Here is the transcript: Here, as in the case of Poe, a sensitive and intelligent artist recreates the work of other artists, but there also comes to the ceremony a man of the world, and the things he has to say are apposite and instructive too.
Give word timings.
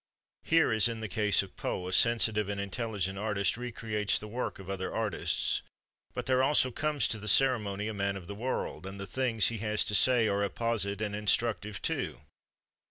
Here, 0.41 0.71
as 0.71 0.87
in 0.87 0.99
the 0.99 1.07
case 1.07 1.43
of 1.43 1.55
Poe, 1.55 1.87
a 1.87 1.93
sensitive 1.93 2.49
and 2.49 2.59
intelligent 2.59 3.19
artist 3.19 3.55
recreates 3.55 4.17
the 4.17 4.27
work 4.27 4.57
of 4.57 4.67
other 4.67 4.91
artists, 4.91 5.61
but 6.15 6.25
there 6.25 6.41
also 6.41 6.71
comes 6.71 7.07
to 7.09 7.19
the 7.19 7.27
ceremony 7.27 7.87
a 7.87 7.93
man 7.93 8.17
of 8.17 8.25
the 8.25 8.33
world, 8.33 8.87
and 8.87 8.99
the 8.99 9.05
things 9.05 9.49
he 9.49 9.59
has 9.59 9.83
to 9.83 9.93
say 9.93 10.27
are 10.27 10.43
apposite 10.43 11.01
and 11.01 11.15
instructive 11.15 11.83
too. 11.83 12.19